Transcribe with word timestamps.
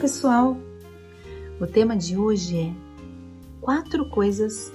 Pessoal! 0.00 0.56
O 1.60 1.66
tema 1.66 1.96
de 1.96 2.16
hoje 2.16 2.58
é 2.58 2.74
quatro 3.60 4.08
coisas 4.10 4.72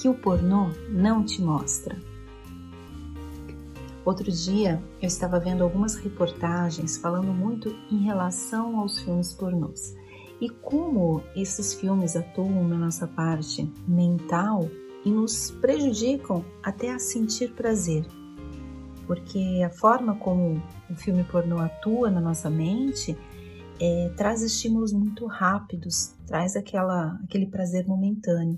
que 0.00 0.08
o 0.08 0.14
pornô 0.14 0.70
não 0.88 1.24
te 1.24 1.42
mostra. 1.42 1.96
Outro 4.04 4.30
dia 4.30 4.82
eu 5.00 5.06
estava 5.06 5.38
vendo 5.38 5.62
algumas 5.62 5.96
reportagens 5.96 6.96
falando 6.96 7.32
muito 7.32 7.74
em 7.90 7.98
relação 7.98 8.78
aos 8.78 8.98
filmes 9.00 9.34
pornôs 9.34 9.94
e 10.40 10.48
como 10.48 11.22
esses 11.36 11.74
filmes 11.74 12.16
atuam 12.16 12.66
na 12.66 12.76
nossa 12.76 13.06
parte 13.06 13.70
mental 13.86 14.68
e 15.04 15.10
nos 15.10 15.50
prejudicam 15.50 16.44
até 16.62 16.90
a 16.90 16.98
sentir 16.98 17.52
prazer. 17.52 18.06
Porque 19.06 19.62
a 19.64 19.70
forma 19.70 20.14
como 20.14 20.62
o 20.88 20.94
filme 20.94 21.24
pornô 21.24 21.58
atua 21.58 22.10
na 22.10 22.20
nossa 22.20 22.48
mente 22.48 23.18
é, 23.84 24.12
traz 24.16 24.42
estímulos 24.42 24.92
muito 24.92 25.26
rápidos, 25.26 26.14
traz 26.24 26.54
aquela, 26.54 27.18
aquele 27.24 27.46
prazer 27.46 27.84
momentâneo 27.84 28.56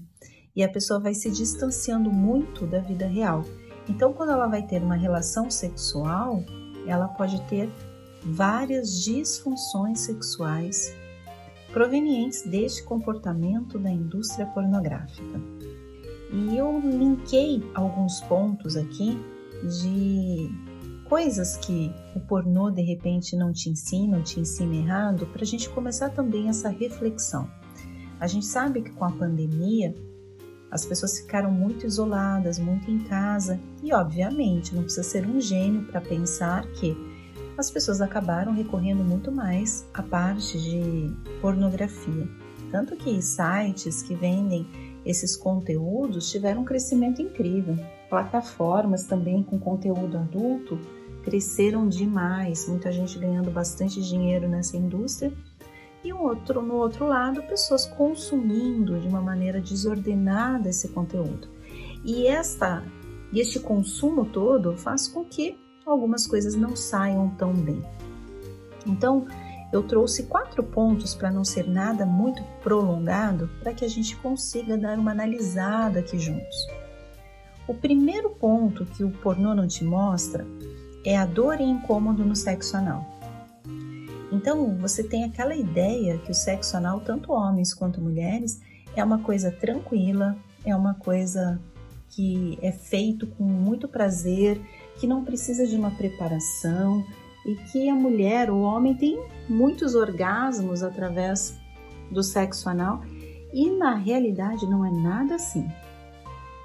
e 0.55 0.63
a 0.63 0.69
pessoa 0.69 1.01
vai 1.01 1.15
se 1.15 1.31
distanciando 1.31 2.13
muito 2.13 2.67
da 2.67 2.79
vida 2.81 3.07
real. 3.07 3.43
Então, 3.89 4.13
quando 4.13 4.33
ela 4.33 4.47
vai 4.47 4.63
ter 4.67 4.83
uma 4.83 4.97
relação 4.97 5.51
sexual, 5.51 6.45
ela 6.87 7.09
pode 7.09 7.41
ter 7.49 7.73
várias 8.23 9.03
disfunções 9.03 10.01
sexuais 10.01 10.95
provenientes 11.73 12.43
deste 12.43 12.85
comportamento 12.85 13.79
da 13.79 13.91
indústria 13.91 14.45
pornográfica. 14.49 15.41
E 16.33 16.55
eu 16.55 16.81
linkei 16.81 17.63
alguns 17.75 18.21
pontos 18.21 18.77
aqui 18.77 19.19
de 19.63 20.51
coisas 21.09 21.57
que 21.57 21.93
o 22.15 22.21
pornô 22.21 22.71
de 22.71 22.83
repente 22.83 23.37
não 23.37 23.53
te 23.53 23.71
ensina, 23.71 24.17
ou 24.17 24.23
te 24.23 24.41
ensina 24.41 24.75
errado, 24.75 25.27
para 25.27 25.43
a 25.43 25.47
gente 25.47 25.69
começar 25.71 26.11
também 26.11 26.49
essa 26.49 26.69
reflexão. 26.69 27.49
A 28.19 28.27
gente 28.27 28.47
sabe 28.47 28.83
que 28.83 28.91
com 28.91 29.05
a 29.05 29.11
pandemia 29.11 29.95
as 30.71 30.85
pessoas 30.85 31.21
ficaram 31.21 31.53
muito 31.53 31.87
isoladas, 31.87 32.59
muito 32.59 32.91
em 32.91 32.99
casa, 33.01 33.61
e 33.83 33.93
obviamente 33.93 34.75
não 34.75 34.83
precisa 34.83 35.05
ser 35.05 35.27
um 35.27 35.41
gênio 35.41 35.85
para 35.85 36.01
pensar 36.01 36.67
que 36.73 36.97
as 37.57 37.71
pessoas 37.71 38.01
acabaram 38.01 38.53
recorrendo 38.53 39.05
muito 39.05 39.31
mais 39.31 39.89
à 39.95 40.03
parte 40.03 40.59
de 40.61 41.15
pornografia. 41.41 42.29
Tanto 42.71 42.97
que 42.97 43.23
sites 43.23 44.03
que 44.03 44.17
vendem 44.17 44.67
esses 45.07 45.37
conteúdos 45.37 46.31
tiveram 46.31 46.63
um 46.63 46.65
crescimento 46.65 47.23
incrível. 47.23 47.77
Plataformas 48.15 49.03
também 49.03 49.43
com 49.43 49.59
conteúdo 49.59 50.17
adulto 50.17 50.79
cresceram 51.25 51.89
demais, 51.89 52.69
muita 52.69 52.93
gente 52.93 53.19
ganhando 53.19 53.51
bastante 53.51 54.01
dinheiro 54.01 54.49
nessa 54.49 54.77
indústria. 54.77 55.33
E 56.05 56.13
um 56.13 56.23
outro, 56.23 56.63
no 56.63 56.75
outro 56.75 57.09
lado, 57.09 57.43
pessoas 57.43 57.87
consumindo 57.87 59.01
de 59.01 59.09
uma 59.09 59.21
maneira 59.21 59.61
desordenada 59.61 60.69
esse 60.69 60.91
conteúdo. 60.91 61.49
E 62.05 62.29
esta, 62.29 62.85
este 63.35 63.59
consumo 63.59 64.27
todo 64.27 64.77
faz 64.77 65.09
com 65.09 65.25
que 65.25 65.59
algumas 65.85 66.25
coisas 66.25 66.55
não 66.55 66.77
saiam 66.77 67.31
tão 67.31 67.53
bem. 67.53 67.83
Então, 68.87 69.27
eu 69.73 69.83
trouxe 69.83 70.23
quatro 70.27 70.63
pontos 70.63 71.17
para 71.17 71.33
não 71.33 71.43
ser 71.43 71.67
nada 71.67 72.07
muito 72.07 72.45
prolongado, 72.63 73.51
para 73.61 73.75
que 73.75 73.85
a 73.85 73.89
gente 73.89 74.15
consiga 74.19 74.79
dar 74.79 75.01
uma 75.01 75.11
analisada 75.11 75.99
aqui 75.99 76.17
juntos. 76.17 76.84
O 77.67 77.75
primeiro 77.75 78.31
ponto 78.31 78.85
que 78.85 79.03
o 79.03 79.11
pornô 79.11 79.55
não 79.55 79.67
te 79.67 79.85
mostra 79.85 80.47
é 81.05 81.17
a 81.17 81.25
dor 81.25 81.61
e 81.61 81.65
incômodo 81.65 82.25
no 82.25 82.37
sexo 82.37 82.77
anal. 82.77 83.05
Então, 84.31 84.77
você 84.79 85.03
tem 85.03 85.25
aquela 85.25 85.55
ideia 85.55 86.19
que 86.19 86.31
o 86.31 86.35
sexo 86.35 86.77
anal, 86.77 87.01
tanto 87.01 87.33
homens 87.33 87.73
quanto 87.73 88.01
mulheres, 88.01 88.61
é 88.97 89.05
uma 89.05 89.19
coisa 89.19 89.51
tranquila, 89.51 90.37
é 90.65 90.75
uma 90.75 90.95
coisa 90.95 91.61
que 92.11 92.59
é 92.63 92.73
feito 92.73 93.27
com 93.27 93.45
muito 93.45 93.89
prazer, 93.89 94.61
que 94.99 95.07
não 95.07 95.25
precisa 95.25 95.67
de 95.67 95.77
uma 95.77 95.91
preparação, 95.91 97.05
e 97.47 97.55
que 97.71 97.89
a 97.89 97.95
mulher, 97.95 98.51
o 98.51 98.61
homem, 98.61 98.95
tem 98.95 99.23
muitos 99.49 99.95
orgasmos 99.95 100.83
através 100.83 101.59
do 102.11 102.23
sexo 102.23 102.69
anal 102.69 103.03
e 103.53 103.71
na 103.71 103.95
realidade 103.95 104.67
não 104.67 104.85
é 104.85 104.91
nada 104.91 105.35
assim. 105.35 105.69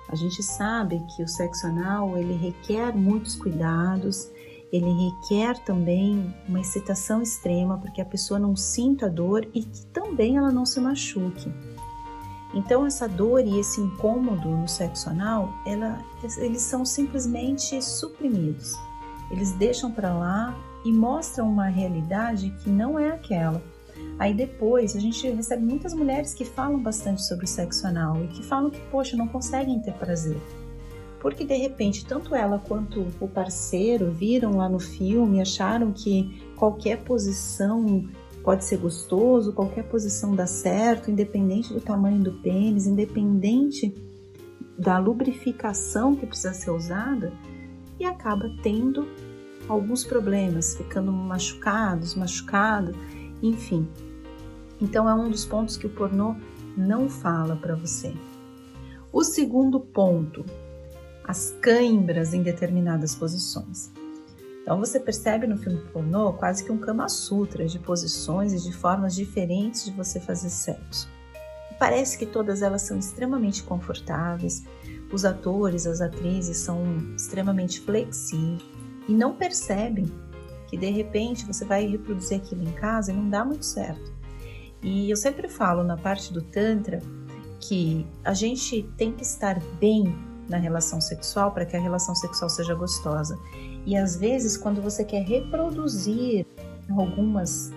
A 0.10 0.16
gente 0.16 0.42
sabe 0.42 1.00
que 1.16 1.22
o 1.22 1.28
sexo 1.28 1.68
anal 1.68 2.18
ele 2.18 2.34
requer 2.34 2.96
muitos 2.96 3.36
cuidados, 3.36 4.30
ele 4.72 4.92
requer 4.92 5.64
também 5.64 6.34
uma 6.48 6.60
excitação 6.60 7.22
extrema 7.22 7.78
para 7.78 7.92
que 7.92 8.02
a 8.02 8.06
pessoa 8.06 8.40
não 8.40 8.56
sinta 8.56 9.10
dor 9.10 9.48
e 9.54 9.64
que 9.64 9.86
também 9.88 10.38
ela 10.38 10.52
não 10.52 10.66
se 10.66 10.80
machuque. 10.80 11.52
Então 12.54 12.86
essa 12.86 13.08
dor 13.08 13.46
e 13.46 13.60
esse 13.60 13.80
incômodo 13.80 14.50
no 14.50 14.68
sexo 14.68 15.10
anal, 15.10 15.54
ela, 15.66 16.04
eles 16.38 16.64
são 16.64 16.84
simplesmente 16.84 17.80
suprimidos. 17.82 18.74
Eles 19.30 19.52
deixam 19.54 19.92
para 19.92 20.12
lá 20.12 20.58
e 20.84 20.92
mostram 20.92 21.48
uma 21.48 21.68
realidade 21.68 22.50
que 22.64 22.70
não 22.70 22.98
é 22.98 23.12
aquela. 23.12 23.62
Aí 24.18 24.34
depois 24.34 24.96
a 24.96 25.00
gente 25.00 25.30
recebe 25.30 25.64
muitas 25.64 25.94
mulheres 25.94 26.34
que 26.34 26.44
falam 26.44 26.82
bastante 26.82 27.24
sobre 27.24 27.46
o 27.46 27.48
sexo 27.48 27.88
anal 27.88 28.22
e 28.24 28.28
que 28.28 28.44
falam 28.44 28.70
que, 28.70 28.82
poxa, 28.92 29.16
não 29.16 29.28
conseguem 29.28 29.80
ter 29.80 29.94
prazer. 29.94 30.38
Porque 31.20 31.46
de 31.46 31.56
repente, 31.56 32.06
tanto 32.06 32.34
ela 32.34 32.60
quanto 32.60 33.06
o 33.20 33.28
parceiro 33.28 34.12
viram 34.12 34.58
lá 34.58 34.70
no 34.70 34.80
filme, 34.80 35.42
acharam 35.42 35.92
que 35.92 36.42
qualquer 36.56 37.04
posição 37.04 38.06
pode 38.44 38.64
ser 38.64 38.78
gostoso, 38.78 39.54
qualquer 39.54 39.84
posição 39.84 40.36
dá 40.36 40.48
certo, 40.48 41.12
independente 41.12 41.74
do 41.74 41.82
tamanho 41.82 42.20
do 42.24 42.34
pênis, 42.42 42.88
independente 42.88 43.94
da 44.78 44.98
lubrificação 44.98 46.16
que 46.16 46.26
precisa 46.26 46.54
ser 46.54 46.72
usada, 46.72 47.34
e 48.00 48.06
acaba 48.06 48.50
tendo 48.64 49.06
alguns 49.68 50.06
problemas, 50.06 50.76
ficando 50.76 51.12
machucados, 51.12 52.16
machucado, 52.16 52.94
enfim. 53.42 53.88
Então 54.82 55.10
é 55.10 55.14
um 55.14 55.30
dos 55.30 55.46
pontos 55.46 55.78
que 55.78 55.88
o 55.88 55.90
pornô 55.90 56.36
não 56.78 57.10
fala 57.10 57.56
para 57.56 57.76
você. 57.76 58.14
O 59.12 59.24
segundo 59.24 59.80
ponto, 59.80 60.46
as 61.24 61.56
cãibras 61.62 62.34
em 62.34 62.42
determinadas 62.42 63.16
posições. 63.16 63.92
Então 64.62 64.80
você 64.80 65.00
percebe 65.00 65.48
no 65.48 65.58
filme 65.58 65.82
pornô 65.92 66.34
quase 66.34 66.64
que 66.64 66.72
um 66.72 66.78
Kama 66.78 67.10
Sutra 67.10 67.66
de 67.66 67.80
posições 67.80 68.54
e 68.54 68.62
de 68.62 68.72
formas 68.72 69.16
diferentes 69.16 69.86
de 69.86 69.92
você 69.92 70.20
fazer 70.20 70.50
sexo. 70.50 71.10
Parece 71.80 72.18
que 72.18 72.26
todas 72.26 72.62
elas 72.62 72.84
são 72.84 73.00
extremamente 73.00 73.64
confortáveis, 73.64 74.64
os 75.12 75.26
atores, 75.26 75.88
as 75.88 76.02
atrizes 76.02 76.58
são 76.58 76.84
extremamente 77.16 77.80
flexíveis 77.82 78.64
e 79.08 79.14
não 79.14 79.34
percebem 79.34 80.06
que 80.70 80.78
de 80.78 80.90
repente 80.90 81.46
você 81.46 81.66
vai 81.66 81.88
reproduzir 81.88 82.38
aquilo 82.38 82.64
em 82.64 82.72
casa 82.74 83.12
e 83.12 83.16
não 83.16 83.30
dá 83.30 83.44
muito 83.44 83.66
certo. 83.66 84.14
E 84.82 85.10
eu 85.10 85.18
sempre 85.18 85.50
falo 85.50 85.84
na 85.84 85.98
parte 85.98 86.32
do 86.32 86.42
Tantra 86.42 87.02
que 87.60 88.06
a 88.24 88.34
gente 88.34 88.84
tem 88.96 89.12
que 89.12 89.24
estar 89.24 89.60
bem 89.80 90.16
na 90.48 90.58
relação 90.58 91.02
sexual 91.02 91.52
para 91.52 91.66
que 91.66 91.76
a 91.76 91.80
relação 91.80 92.16
sexual 92.16 92.50
seja 92.50 92.74
gostosa. 92.74 93.38
E 93.86 93.98
às 93.98 94.16
vezes, 94.16 94.56
quando 94.56 94.82
você 94.82 95.04
quer 95.04 95.24
reproduzir 95.24 96.46
algumas 96.90 97.72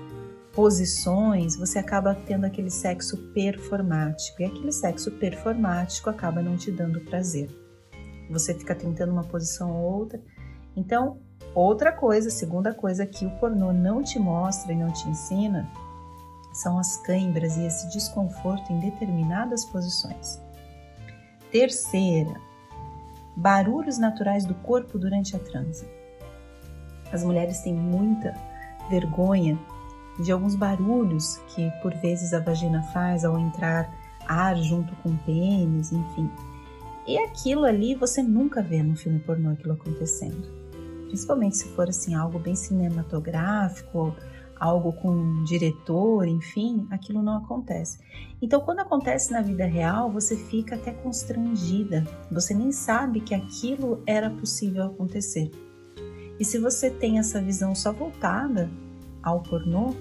posições, 0.52 1.56
você 1.56 1.78
acaba 1.78 2.14
tendo 2.14 2.44
aquele 2.44 2.70
sexo 2.70 3.16
performático. 3.34 4.40
E 4.40 4.44
aquele 4.44 4.72
sexo 4.72 5.10
performático 5.12 6.08
acaba 6.08 6.40
não 6.42 6.56
te 6.56 6.70
dando 6.70 7.00
prazer. 7.00 7.50
Você 8.30 8.54
fica 8.54 8.74
tentando 8.74 9.12
uma 9.12 9.24
posição 9.24 9.72
ou 9.72 10.00
outra 10.00 10.20
então, 10.76 11.20
outra 11.54 11.92
coisa, 11.92 12.30
segunda 12.30 12.72
coisa 12.72 13.06
que 13.06 13.26
o 13.26 13.30
pornô 13.38 13.72
não 13.72 14.02
te 14.02 14.18
mostra 14.18 14.72
e 14.72 14.76
não 14.76 14.92
te 14.92 15.08
ensina 15.08 15.68
são 16.52 16.78
as 16.78 16.98
câimbras 16.98 17.56
e 17.56 17.64
esse 17.64 17.88
desconforto 17.90 18.72
em 18.72 18.78
determinadas 18.78 19.64
posições. 19.64 20.40
Terceira, 21.50 22.34
barulhos 23.36 23.98
naturais 23.98 24.44
do 24.44 24.54
corpo 24.54 24.98
durante 24.98 25.34
a 25.34 25.38
transe. 25.38 25.86
As 27.10 27.24
mulheres 27.24 27.60
têm 27.60 27.74
muita 27.74 28.34
vergonha 28.88 29.58
de 30.22 30.30
alguns 30.30 30.54
barulhos 30.54 31.38
que 31.48 31.70
por 31.82 31.94
vezes 31.94 32.34
a 32.34 32.40
vagina 32.40 32.82
faz 32.84 33.24
ao 33.24 33.38
entrar 33.38 33.90
ar 34.26 34.56
junto 34.56 34.94
com 34.96 35.10
o 35.10 35.18
pênis, 35.18 35.90
enfim. 35.92 36.30
E 37.06 37.18
aquilo 37.18 37.64
ali 37.64 37.94
você 37.94 38.22
nunca 38.22 38.62
vê 38.62 38.82
no 38.82 38.94
filme 38.94 39.18
pornô 39.18 39.50
aquilo 39.50 39.72
acontecendo 39.72 40.61
principalmente 41.12 41.58
se 41.58 41.68
for 41.68 41.90
assim 41.90 42.14
algo 42.14 42.38
bem 42.38 42.54
cinematográfico, 42.54 44.16
algo 44.58 44.94
com 44.94 45.10
um 45.10 45.44
diretor, 45.44 46.26
enfim, 46.26 46.86
aquilo 46.90 47.22
não 47.22 47.36
acontece. 47.36 47.98
Então, 48.40 48.62
quando 48.62 48.78
acontece 48.78 49.30
na 49.30 49.42
vida 49.42 49.66
real, 49.66 50.10
você 50.10 50.34
fica 50.34 50.74
até 50.74 50.90
constrangida. 50.90 52.02
Você 52.30 52.54
nem 52.54 52.72
sabe 52.72 53.20
que 53.20 53.34
aquilo 53.34 54.02
era 54.06 54.30
possível 54.30 54.84
acontecer. 54.84 55.50
E 56.40 56.46
se 56.46 56.58
você 56.58 56.90
tem 56.90 57.18
essa 57.18 57.42
visão 57.42 57.74
só 57.74 57.92
voltada 57.92 58.70
ao 59.22 59.42
pornô, 59.42 59.94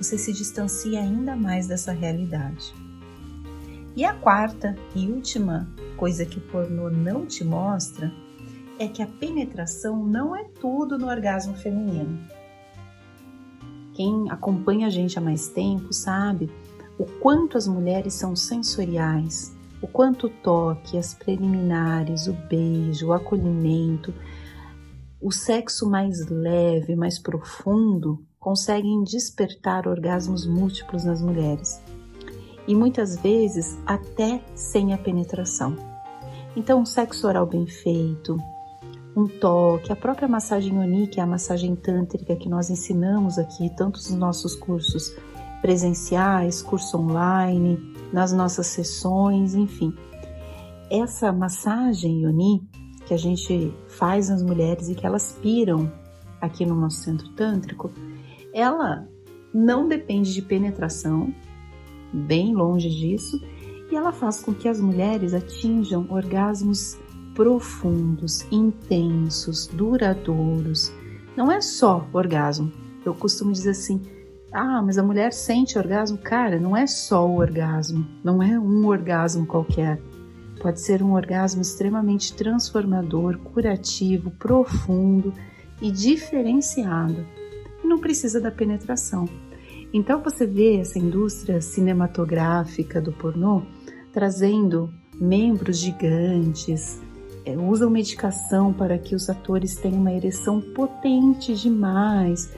você 0.00 0.18
se 0.18 0.32
distancia 0.32 0.98
ainda 0.98 1.36
mais 1.36 1.68
dessa 1.68 1.92
realidade. 1.92 2.74
E 3.94 4.04
a 4.04 4.14
quarta 4.14 4.74
e 4.96 5.06
última 5.06 5.68
coisa 5.96 6.26
que 6.26 6.38
o 6.38 6.42
pornô 6.48 6.90
não 6.90 7.24
te 7.24 7.44
mostra 7.44 8.10
é 8.80 8.88
que 8.88 9.02
a 9.02 9.06
penetração 9.06 10.02
não 10.02 10.34
é 10.34 10.42
tudo 10.58 10.96
no 10.96 11.06
orgasmo 11.06 11.54
feminino. 11.54 12.18
Quem 13.92 14.30
acompanha 14.30 14.86
a 14.86 14.90
gente 14.90 15.18
há 15.18 15.20
mais 15.20 15.48
tempo 15.48 15.92
sabe 15.92 16.50
o 16.98 17.04
quanto 17.04 17.58
as 17.58 17.68
mulheres 17.68 18.14
são 18.14 18.34
sensoriais, 18.34 19.54
o 19.82 19.86
quanto 19.86 20.28
o 20.28 20.30
toque, 20.30 20.96
as 20.96 21.12
preliminares, 21.12 22.26
o 22.26 22.32
beijo, 22.32 23.08
o 23.08 23.12
acolhimento, 23.12 24.14
o 25.20 25.30
sexo 25.30 25.88
mais 25.88 26.26
leve, 26.30 26.96
mais 26.96 27.18
profundo, 27.18 28.24
conseguem 28.38 29.04
despertar 29.04 29.86
orgasmos 29.86 30.46
múltiplos 30.46 31.04
nas 31.04 31.20
mulheres. 31.20 31.82
E 32.66 32.74
muitas 32.74 33.18
vezes 33.20 33.78
até 33.84 34.42
sem 34.54 34.94
a 34.94 34.98
penetração. 34.98 35.76
Então, 36.56 36.80
um 36.80 36.86
sexo 36.86 37.26
oral 37.26 37.46
bem 37.46 37.66
feito, 37.66 38.38
um 39.16 39.26
toque, 39.26 39.92
a 39.92 39.96
própria 39.96 40.28
massagem 40.28 40.78
Oni, 40.78 41.06
que 41.06 41.20
é 41.20 41.22
a 41.22 41.26
massagem 41.26 41.74
tântrica 41.74 42.36
que 42.36 42.48
nós 42.48 42.70
ensinamos 42.70 43.38
aqui, 43.38 43.70
tanto 43.76 43.96
nos 43.96 44.10
nossos 44.10 44.54
cursos 44.54 45.14
presenciais, 45.60 46.62
curso 46.62 46.98
online, 46.98 47.78
nas 48.12 48.32
nossas 48.32 48.66
sessões, 48.68 49.54
enfim. 49.54 49.92
Essa 50.90 51.32
massagem 51.32 52.22
Yoni 52.22 52.62
que 53.06 53.14
a 53.14 53.18
gente 53.18 53.74
faz 53.88 54.28
nas 54.28 54.42
mulheres 54.42 54.88
e 54.88 54.94
que 54.94 55.04
elas 55.04 55.36
piram 55.42 55.90
aqui 56.40 56.64
no 56.64 56.76
nosso 56.76 56.98
centro 56.98 57.28
tântrico, 57.30 57.90
ela 58.54 59.08
não 59.52 59.88
depende 59.88 60.32
de 60.32 60.40
penetração, 60.40 61.34
bem 62.12 62.54
longe 62.54 62.88
disso, 62.88 63.40
e 63.90 63.96
ela 63.96 64.12
faz 64.12 64.40
com 64.40 64.54
que 64.54 64.68
as 64.68 64.78
mulheres 64.80 65.34
atinjam 65.34 66.06
orgasmos 66.08 66.96
profundos, 67.34 68.44
intensos, 68.50 69.66
duradouros. 69.66 70.92
Não 71.36 71.50
é 71.50 71.60
só 71.60 72.06
orgasmo. 72.12 72.72
Eu 73.04 73.14
costumo 73.14 73.52
dizer 73.52 73.70
assim: 73.70 74.02
ah, 74.52 74.82
mas 74.82 74.98
a 74.98 75.02
mulher 75.02 75.32
sente 75.32 75.78
orgasmo? 75.78 76.18
Cara, 76.18 76.58
não 76.58 76.76
é 76.76 76.86
só 76.86 77.26
o 77.26 77.38
orgasmo, 77.38 78.06
não 78.22 78.42
é 78.42 78.58
um 78.58 78.86
orgasmo 78.86 79.46
qualquer. 79.46 80.00
Pode 80.60 80.80
ser 80.80 81.02
um 81.02 81.14
orgasmo 81.14 81.62
extremamente 81.62 82.34
transformador, 82.34 83.38
curativo, 83.38 84.30
profundo 84.32 85.32
e 85.80 85.90
diferenciado. 85.90 87.26
E 87.82 87.86
não 87.86 87.98
precisa 87.98 88.40
da 88.40 88.50
penetração. 88.50 89.26
Então 89.92 90.22
você 90.22 90.46
vê 90.46 90.76
essa 90.76 90.98
indústria 90.98 91.60
cinematográfica 91.60 93.00
do 93.00 93.12
pornô 93.12 93.62
trazendo 94.12 94.92
membros 95.20 95.78
gigantes, 95.78 97.00
é, 97.50 97.56
usam 97.56 97.90
medicação 97.90 98.72
para 98.72 98.96
que 98.98 99.14
os 99.14 99.28
atores 99.28 99.74
tenham 99.76 99.98
uma 99.98 100.12
ereção 100.12 100.60
potente 100.60 101.54
demais, 101.54 102.52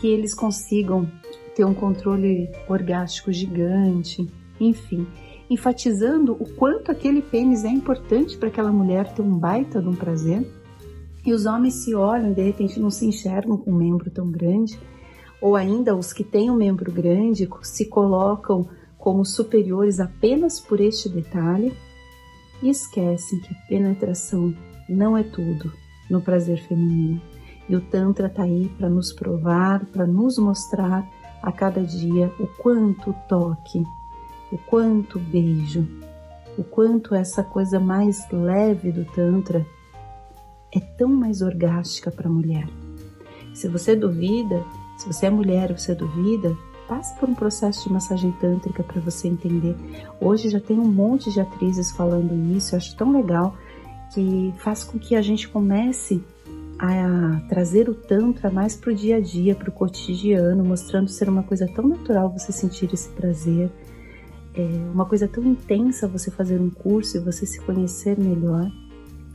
que 0.00 0.06
eles 0.06 0.34
consigam 0.34 1.10
ter 1.54 1.64
um 1.64 1.74
controle 1.74 2.48
orgástico 2.68 3.32
gigante, 3.32 4.26
enfim, 4.60 5.06
enfatizando 5.50 6.32
o 6.32 6.48
quanto 6.54 6.90
aquele 6.90 7.20
pênis 7.20 7.64
é 7.64 7.68
importante 7.68 8.36
para 8.38 8.48
aquela 8.48 8.72
mulher 8.72 9.12
ter 9.12 9.22
um 9.22 9.36
baita 9.36 9.82
de 9.82 9.88
um 9.88 9.94
prazer. 9.94 10.46
E 11.26 11.32
os 11.32 11.46
homens 11.46 11.74
se 11.74 11.94
olham, 11.94 12.32
de 12.32 12.42
repente 12.42 12.80
não 12.80 12.90
se 12.90 13.04
enxergam 13.06 13.56
com 13.56 13.70
um 13.70 13.76
membro 13.76 14.10
tão 14.10 14.30
grande, 14.30 14.78
ou 15.42 15.56
ainda 15.56 15.94
os 15.94 16.12
que 16.12 16.24
têm 16.24 16.50
um 16.50 16.56
membro 16.56 16.90
grande 16.90 17.48
se 17.62 17.84
colocam 17.86 18.68
como 18.96 19.24
superiores 19.24 20.00
apenas 20.00 20.58
por 20.58 20.80
este 20.80 21.08
detalhe 21.08 21.72
e 22.62 22.70
esquecem 22.70 23.40
que 23.40 23.52
a 23.52 23.68
penetração 23.68 24.54
não 24.88 25.16
é 25.16 25.22
tudo 25.22 25.72
no 26.10 26.20
prazer 26.20 26.58
feminino. 26.62 27.20
E 27.68 27.76
o 27.76 27.80
Tantra 27.80 28.28
está 28.28 28.44
aí 28.44 28.68
para 28.78 28.88
nos 28.88 29.12
provar, 29.12 29.84
para 29.86 30.06
nos 30.06 30.38
mostrar 30.38 31.06
a 31.42 31.52
cada 31.52 31.82
dia 31.82 32.32
o 32.40 32.46
quanto 32.46 33.14
toque, 33.28 33.84
o 34.50 34.58
quanto 34.58 35.18
beijo, 35.18 35.86
o 36.56 36.64
quanto 36.64 37.14
essa 37.14 37.42
coisa 37.42 37.78
mais 37.78 38.28
leve 38.30 38.90
do 38.90 39.04
Tantra 39.04 39.64
é 40.74 40.80
tão 40.80 41.08
mais 41.08 41.42
orgástica 41.42 42.10
para 42.10 42.28
a 42.28 42.32
mulher. 42.32 42.66
Se 43.54 43.68
você 43.68 43.94
duvida, 43.94 44.64
se 44.96 45.06
você 45.06 45.26
é 45.26 45.30
mulher 45.30 45.70
e 45.70 45.78
você 45.78 45.94
duvida, 45.94 46.56
passe 46.88 47.14
por 47.18 47.28
um 47.28 47.34
processo 47.34 47.86
de 47.86 47.92
massagem 47.92 48.32
tântrica 48.32 48.82
para 48.82 49.00
você 49.00 49.28
entender. 49.28 49.76
Hoje 50.20 50.48
já 50.48 50.58
tem 50.58 50.78
um 50.78 50.88
monte 50.88 51.30
de 51.30 51.40
atrizes 51.40 51.92
falando 51.92 52.34
isso, 52.56 52.74
eu 52.74 52.78
acho 52.78 52.96
tão 52.96 53.12
legal 53.12 53.54
que 54.14 54.54
faz 54.58 54.82
com 54.82 54.98
que 54.98 55.14
a 55.14 55.20
gente 55.20 55.46
comece 55.48 56.22
a 56.78 57.42
trazer 57.48 57.88
o 57.88 57.94
Tantra 57.94 58.50
mais 58.50 58.76
para 58.76 58.92
o 58.92 58.94
dia 58.94 59.16
a 59.16 59.20
dia, 59.20 59.54
para 59.54 59.68
o 59.68 59.72
cotidiano, 59.72 60.64
mostrando 60.64 61.08
ser 61.08 61.28
uma 61.28 61.42
coisa 61.42 61.68
tão 61.74 61.86
natural 61.86 62.30
você 62.30 62.52
sentir 62.52 62.92
esse 62.94 63.08
prazer, 63.10 63.70
é 64.54 64.90
uma 64.92 65.04
coisa 65.04 65.28
tão 65.28 65.44
intensa 65.44 66.08
você 66.08 66.30
fazer 66.30 66.60
um 66.60 66.70
curso 66.70 67.16
e 67.16 67.20
você 67.20 67.44
se 67.44 67.60
conhecer 67.60 68.18
melhor. 68.18 68.70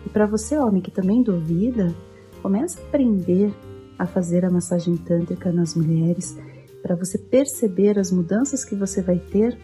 E 0.05 0.09
para 0.09 0.25
você, 0.25 0.57
homem, 0.57 0.81
que 0.81 0.91
também 0.91 1.21
duvida, 1.21 1.93
comece 2.41 2.79
a 2.79 2.83
aprender 2.83 3.53
a 3.97 4.05
fazer 4.05 4.43
a 4.43 4.49
massagem 4.49 4.97
tântrica 4.97 5.51
nas 5.51 5.75
mulheres, 5.75 6.37
para 6.83 6.95
você 6.95 7.17
perceber 7.17 7.97
as 7.97 8.11
mudanças 8.11 8.65
que 8.65 8.75
você 8.75 9.01
vai 9.01 9.17
ter 9.17 9.57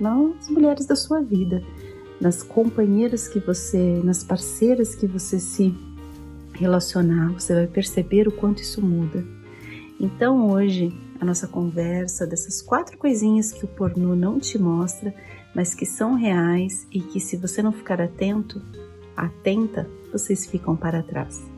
nas 0.00 0.48
mulheres 0.48 0.86
da 0.86 0.96
sua 0.96 1.20
vida, 1.20 1.62
nas 2.18 2.42
companheiras 2.42 3.28
que 3.28 3.38
você, 3.38 4.00
nas 4.02 4.24
parceiras 4.24 4.94
que 4.94 5.06
você 5.06 5.38
se 5.38 5.72
relacionar, 6.54 7.32
você 7.32 7.54
vai 7.54 7.66
perceber 7.66 8.26
o 8.26 8.32
quanto 8.32 8.62
isso 8.62 8.80
muda. 8.80 9.22
Então 10.00 10.50
hoje 10.50 10.92
a 11.20 11.24
nossa 11.24 11.46
conversa 11.46 12.26
dessas 12.26 12.62
quatro 12.62 12.96
coisinhas 12.96 13.52
que 13.52 13.64
o 13.64 13.68
pornô 13.68 14.16
não 14.16 14.40
te 14.40 14.58
mostra, 14.58 15.14
mas 15.54 15.74
que 15.74 15.84
são 15.84 16.14
reais 16.14 16.86
e 16.90 17.00
que 17.00 17.20
se 17.20 17.36
você 17.36 17.62
não 17.62 17.70
ficar 17.70 18.00
atento, 18.00 18.62
atenta, 19.16 19.86
vocês 20.10 20.46
ficam 20.46 20.74
para 20.74 21.02
trás. 21.02 21.51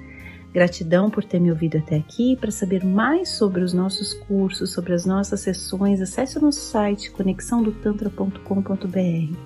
Gratidão 0.55 1.11
por 1.11 1.25
ter 1.25 1.41
me 1.41 1.51
ouvido 1.51 1.79
até 1.79 1.97
aqui. 1.97 2.37
Para 2.37 2.53
saber 2.53 2.85
mais 2.85 3.31
sobre 3.31 3.65
os 3.65 3.73
nossos 3.73 4.15
cursos, 4.15 4.73
sobre 4.73 4.93
as 4.93 5.05
nossas 5.05 5.41
sessões, 5.41 6.01
acesse 6.01 6.39
o 6.39 6.41
nosso 6.41 6.61
site 6.61 7.11
conexãodotantra.com.br. 7.11 9.37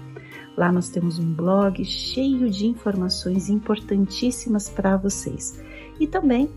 Lá 0.55 0.71
nós 0.71 0.91
temos 0.91 1.19
um 1.19 1.33
blog 1.33 1.83
cheio 1.83 2.51
de 2.51 2.67
informações 2.67 3.49
importantíssimas 3.49 4.69
para 4.69 4.99
vocês. 4.99 5.59
E 5.99 6.07
também 6.07 6.51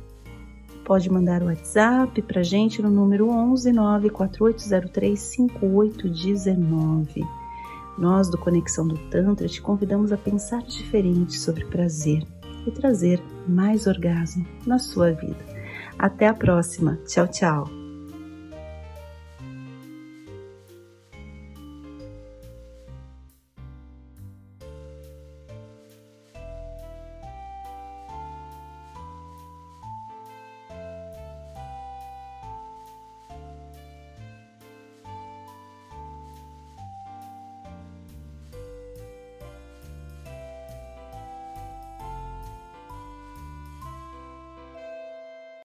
pode 0.84 1.10
mandar 1.10 1.42
o 1.42 1.46
WhatsApp 1.46 2.22
para 2.22 2.44
gente 2.44 2.82
no 2.82 2.90
número 2.90 3.30
11 3.30 3.72
94803 3.72 5.18
5819. 5.18 7.24
Nós 7.98 8.30
do 8.30 8.38
Conexão 8.38 8.86
do 8.86 8.98
Tantra 9.10 9.48
te 9.48 9.62
convidamos 9.62 10.12
a 10.12 10.18
pensar 10.18 10.62
diferente 10.64 11.40
sobre 11.40 11.64
prazer 11.64 12.28
e 12.66 12.72
trazer 12.72 13.22
mais 13.48 13.88
orgasmo 13.88 14.46
na 14.66 14.80
sua 14.80 15.12
vida. 15.12 15.46
Até 15.98 16.28
a 16.28 16.34
próxima. 16.34 17.00
Tchau, 17.06 17.28
tchau. 17.28 17.81